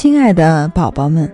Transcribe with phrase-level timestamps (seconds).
[0.00, 1.30] 亲爱的宝宝们，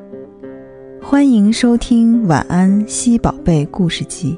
[1.01, 4.37] 欢迎收听《晚安西宝贝故事集》。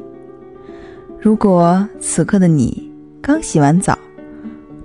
[1.18, 3.98] 如果此刻的你刚洗完澡，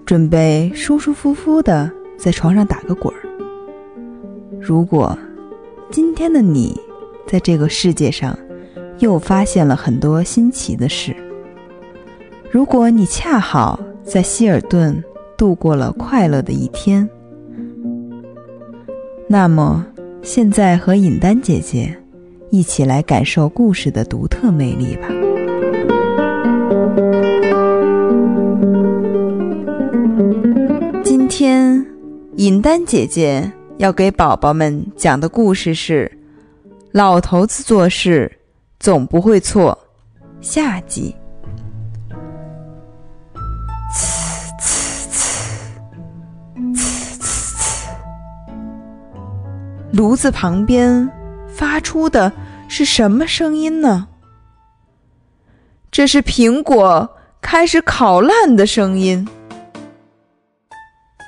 [0.06, 3.20] 准备舒舒服服的在床上打个滚儿；
[4.62, 5.18] 如果
[5.91, 6.80] 今天的你
[7.28, 8.39] 在这个世界上
[9.00, 11.14] 又发现了很多新奇的事；
[12.50, 15.04] 如果你恰好在希尔顿
[15.36, 17.10] 度过了快乐的一天，
[19.34, 19.84] 那么
[20.21, 21.97] 现在和尹丹姐姐
[22.51, 25.07] 一起来感受故事的独特魅力吧。
[31.04, 31.83] 今天，
[32.36, 36.05] 尹丹姐姐要给宝宝们讲的故事是
[36.91, 38.31] 《老头子做事
[38.80, 39.75] 总不会错》
[40.47, 41.16] 下集。
[49.94, 51.08] 炉子旁边
[51.47, 52.33] 发出的
[52.67, 54.08] 是什么声音呢？
[55.91, 57.08] 这是苹果
[57.39, 59.27] 开始烤烂的声音。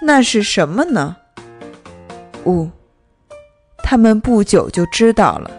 [0.01, 1.15] 那是什么呢？
[2.43, 2.71] 哦，
[3.83, 5.51] 他们不久就知道了。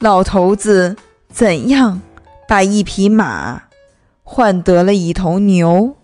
[0.00, 0.94] 老头子
[1.32, 1.98] 怎样
[2.46, 3.62] 把一匹马
[4.22, 5.96] 换得了一头牛，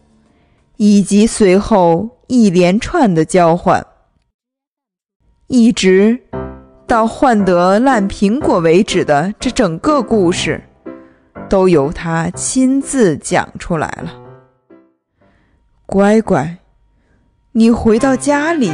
[0.79, 3.87] 以及随后一连串的交换。
[5.47, 6.19] 一直
[6.87, 10.63] 到换得烂苹果为止的这整个故事，
[11.51, 14.15] 都由他亲自讲出来了。
[15.85, 16.57] 乖乖，
[17.53, 18.71] 你回到家里，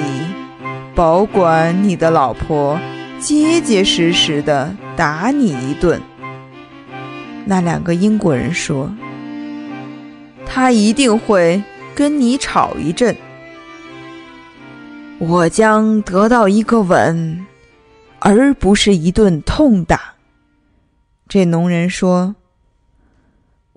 [0.94, 2.78] 保管你的老婆
[3.18, 6.00] 结结实实的打你一顿。
[7.44, 8.94] 那两个英国人说
[10.46, 11.60] ：“他一定会
[11.96, 13.16] 跟你吵一阵。”
[15.20, 17.46] 我将得到一个吻，
[18.20, 20.14] 而不是一顿痛打。
[21.28, 22.34] 这农人说：“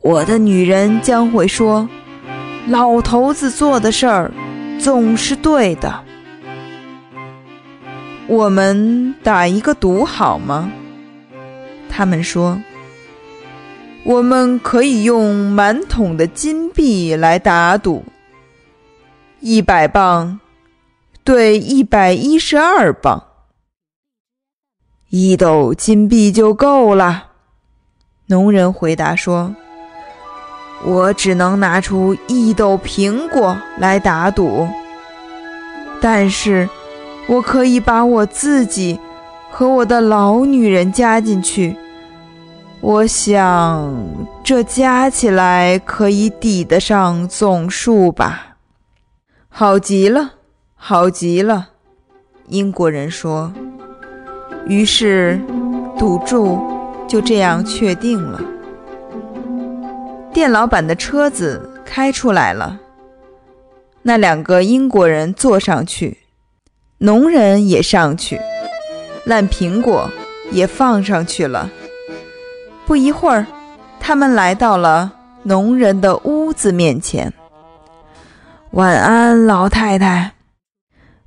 [0.02, 1.90] 我的女人将会说，
[2.70, 4.32] 老头子做的事儿
[4.80, 6.02] 总是对的。”
[8.28, 10.72] 我们打一个赌好吗？
[11.90, 12.58] 他们说
[14.06, 18.06] ：“我们可以用满桶的金币来打赌，
[19.42, 20.40] 一百磅。”
[21.24, 23.24] 对，一百一十二磅，
[25.10, 27.30] 一斗金币就够了。
[28.26, 29.56] 农人回答说
[30.84, 34.68] ：“我只能拿出一斗苹果来打赌，
[36.02, 36.68] 但是
[37.28, 39.00] 我可以把我自己
[39.50, 41.78] 和我的老女人加进去。
[42.82, 43.96] 我想
[44.44, 48.58] 这加起来可以抵得上总数吧。
[49.48, 50.34] 好极了。”
[50.86, 51.70] 好极了，
[52.50, 53.54] 英国人说。
[54.68, 55.40] 于是，
[55.98, 56.60] 赌注
[57.08, 58.42] 就这样确定了。
[60.34, 62.78] 店老板的车子开出来了，
[64.02, 66.18] 那两个英国人坐上去，
[66.98, 68.38] 农人也上去，
[69.24, 70.10] 烂苹果
[70.52, 71.70] 也放上去了。
[72.86, 73.48] 不一会儿，
[74.02, 77.32] 他们来到了农人的屋子面前。
[78.72, 80.33] 晚安，老太太。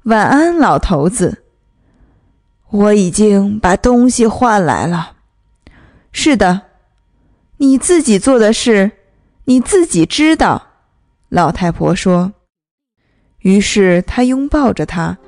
[0.07, 1.43] 晚安，老头子。
[2.71, 5.15] 我已经把东西换来了。
[6.13, 6.63] 是的，
[7.57, 8.93] 你自己做的事，
[9.47, 10.63] 你自己知道。
[11.29, 12.33] 老太婆说。
[13.41, 15.19] 于是她拥抱着他，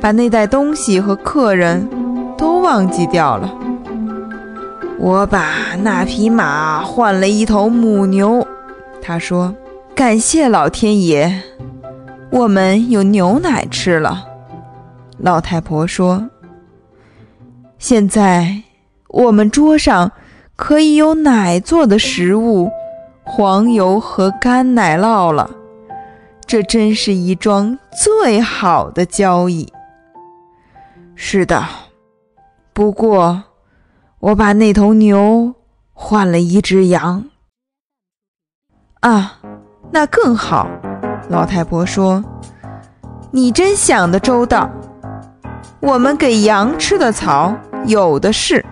[0.00, 1.86] 把那袋东西和客人
[2.38, 3.54] 都忘记掉了。
[4.98, 8.46] 我把那匹马换了一头母牛。
[9.02, 9.54] 她说
[9.94, 11.42] ：“感谢老天爷。”
[12.30, 14.26] 我们有牛奶吃了，
[15.18, 16.28] 老太婆说。
[17.78, 18.62] 现在
[19.08, 20.12] 我们桌上
[20.54, 22.70] 可以有奶做的食物、
[23.22, 25.48] 黄油和干奶酪了，
[26.44, 29.72] 这真是一桩最好的交易。
[31.14, 31.64] 是的，
[32.72, 33.42] 不过
[34.20, 35.54] 我把那头牛
[35.92, 37.24] 换了一只羊。
[39.00, 39.38] 啊，
[39.92, 40.68] 那更好。
[41.28, 42.24] 老太婆说
[43.30, 44.70] ：“你真想得周到，
[45.78, 47.54] 我们给羊吃的草
[47.84, 48.64] 有的是。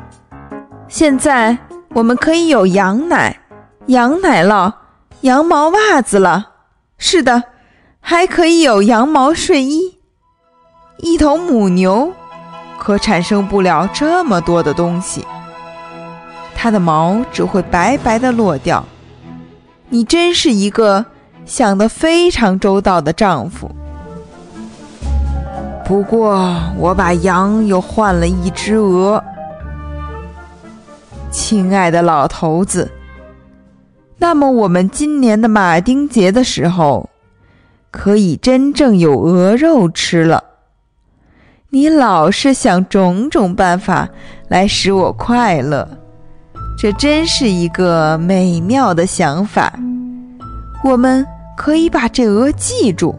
[0.88, 1.58] 现在
[1.90, 3.38] 我们可以有羊奶、
[3.86, 4.72] 羊奶酪、
[5.20, 6.52] 羊毛袜子了。
[6.96, 7.42] 是的，
[8.00, 9.98] 还可以有羊毛睡衣。
[10.96, 12.10] 一头母牛
[12.78, 15.26] 可产生不了这么多的东西，
[16.54, 18.82] 它的毛只会白白的落掉。
[19.90, 21.04] 你真是一个……”
[21.46, 23.70] 想得非常周到的丈夫。
[25.86, 29.22] 不过我把羊又换了一只鹅。
[31.30, 32.90] 亲爱的老头子，
[34.18, 37.08] 那么我们今年的马丁节的时候，
[37.92, 40.42] 可以真正有鹅肉吃了。
[41.70, 44.08] 你老是想种种办法
[44.48, 45.86] 来使我快乐，
[46.78, 49.72] 这真是一个美妙的想法。
[50.82, 51.26] 我们
[51.56, 53.14] 可以把这鹅记住，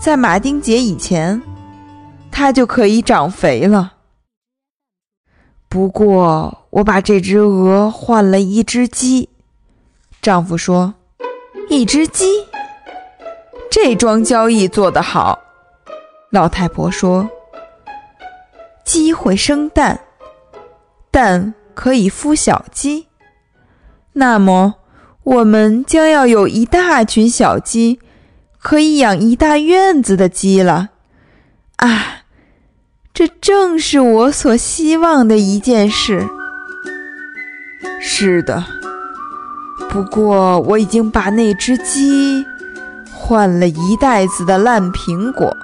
[0.00, 1.40] 在马丁节以前。
[2.30, 3.94] 它就可以长肥了。
[5.70, 9.30] 不过，我把这只鹅换了一只鸡。
[10.20, 10.92] 丈夫说
[11.70, 12.26] ：“一只鸡，
[13.70, 15.38] 这桩交易做得好。”
[16.28, 17.26] 老太婆说
[18.84, 19.98] ：“鸡会生蛋，
[21.10, 23.06] 蛋可以孵小鸡。
[24.12, 24.74] 那么，
[25.26, 27.98] 我们将要有一大群小鸡，
[28.60, 30.90] 可以养一大院子的鸡了。”
[31.78, 32.22] 啊！
[33.12, 36.28] 这正是我所希望的一件事。
[38.00, 38.62] 是的，
[39.88, 42.44] 不过我已经把那只鸡
[43.12, 45.56] 换了一袋子的烂苹果。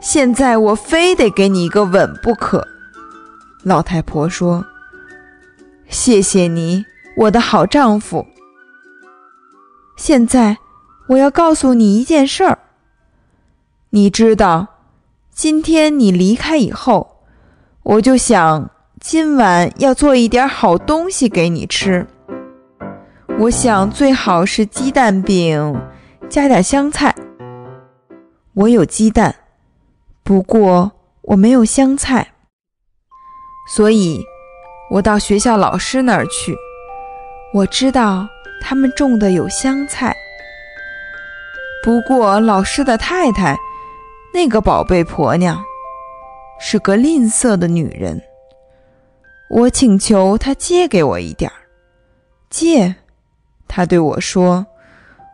[0.00, 2.66] 现在我非得给你一个吻不可。
[3.64, 4.64] 老太婆说
[5.90, 6.84] ：“谢谢你，
[7.16, 8.26] 我的好丈夫。
[9.96, 10.58] 现在
[11.08, 12.58] 我要告诉你一件事儿，
[13.90, 14.68] 你知道。”
[15.36, 17.18] 今天你离开以后，
[17.82, 22.06] 我就想今晚要做一点好东西给你吃。
[23.40, 25.78] 我想最好是鸡蛋饼，
[26.30, 27.14] 加点香菜。
[28.54, 29.34] 我有鸡蛋，
[30.22, 32.32] 不过我没有香菜，
[33.68, 34.24] 所以
[34.92, 36.56] 我到学校老师那儿去。
[37.56, 38.28] 我知道
[38.60, 40.14] 他们种的有香菜，
[41.82, 43.56] 不过老师的太太。
[44.34, 45.64] 那个宝贝婆娘
[46.60, 48.20] 是个吝啬的女人，
[49.48, 51.56] 我请求她借给我一点儿。
[52.50, 52.94] 借，
[53.66, 54.66] 她对我说：“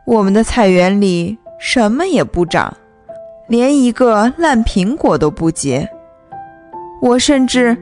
[0.06, 2.72] 我们的菜园里什么也不长，
[3.48, 5.90] 连一个烂苹果都不结。
[7.00, 7.76] 我甚至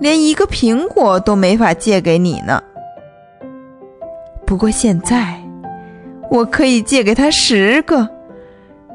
[0.00, 2.60] 连一个苹果都没法借给你呢。
[4.46, 5.40] 不过现在，
[6.30, 8.10] 我可以借给他十个。”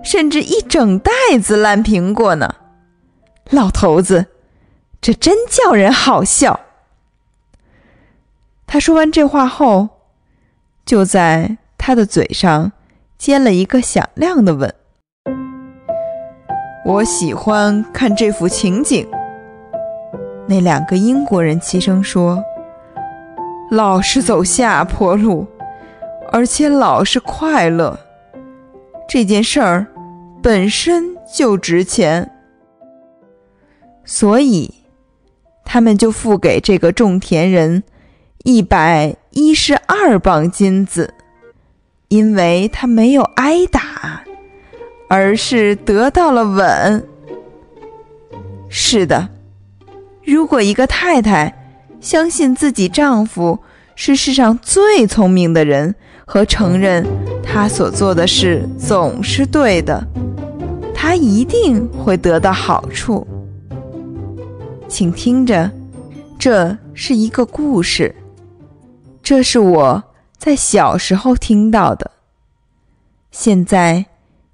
[0.01, 1.11] 甚至一整袋
[1.41, 2.55] 子烂苹果呢，
[3.49, 4.27] 老头子，
[5.01, 6.57] 这真叫人好笑。
[8.65, 9.89] 他说完这话后，
[10.85, 12.71] 就在他的嘴上
[13.17, 14.73] 接了一个响亮的吻。
[16.85, 19.05] 我喜欢看这幅情景。
[20.47, 22.41] 那两个英国人齐声说
[23.69, 25.47] ：“老是走下坡路，
[26.31, 27.99] 而且老是快乐。”
[29.07, 29.87] 这件事儿
[30.41, 32.31] 本身就值钱，
[34.05, 34.73] 所以
[35.65, 37.83] 他们就付给这个种田人
[38.43, 41.13] 一百一十二磅金子，
[42.07, 44.23] 因为他没有挨打，
[45.09, 47.07] 而是得到了吻。
[48.69, 49.29] 是的，
[50.23, 51.58] 如果一个太太
[51.99, 53.59] 相信自己丈夫
[53.95, 55.95] 是世上最聪明的人。
[56.31, 57.03] 和承认
[57.41, 60.07] 他所做的事总是对的，
[60.93, 63.25] 他一定会得到好处。
[64.87, 65.71] 请听着，
[66.37, 68.15] 这是一个故事，
[69.23, 70.03] 这是我
[70.37, 72.11] 在小时候听到的。
[73.31, 74.05] 现在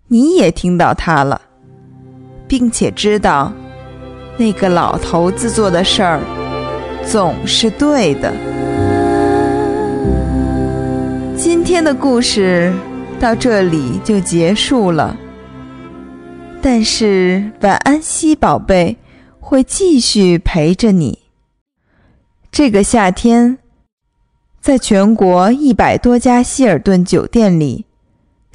[0.08, 1.42] 你也听到它了，
[2.48, 3.52] 并且知道
[4.38, 6.22] 那个老头子做的事儿
[7.06, 8.34] 总是对的。
[11.38, 12.74] 今天的故事
[13.20, 15.16] 到这里就结束了，
[16.62, 18.98] 但是晚安西宝贝
[19.40, 21.20] 会继续陪着你。
[22.52, 23.58] 这个夏天，
[24.62, 27.86] 在全国一百多家希尔顿酒店里，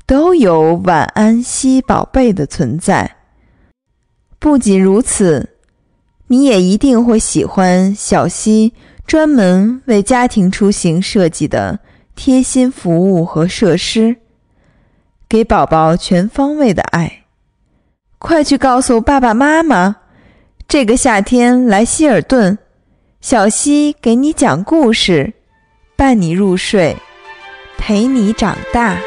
[0.06, 3.16] 都有晚安西宝贝的存在。
[4.38, 5.50] 不仅如此，
[6.32, 8.72] 你也一定会喜欢小溪
[9.04, 11.80] 专门为家庭出行设计的。
[12.14, 14.16] 贴心服务和设施，
[15.26, 17.24] 给宝宝全方位的爱。
[18.18, 19.96] 快去告诉爸爸妈妈，
[20.68, 22.58] 这个夏天来希尔顿，
[23.22, 25.32] 小溪给你讲故事，
[25.96, 26.94] 伴你入睡，
[27.78, 28.98] 陪你长大。